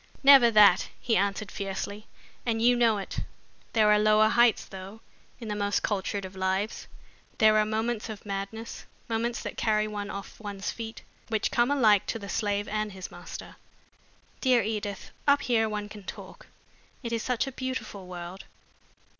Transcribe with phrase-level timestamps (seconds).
[0.23, 2.07] "Never that," he answered fiercely,
[2.43, 3.19] "and you know it.
[3.73, 4.99] There are lower heights, though,
[5.39, 6.87] in the most cultured of lives.
[7.37, 12.07] There are moments of madness, moments that carry one off one's feet, which come alike
[12.07, 13.57] to the slave and his master.
[14.39, 16.47] Dear Edith, up here one can talk.
[17.03, 18.45] It is such a beautiful world.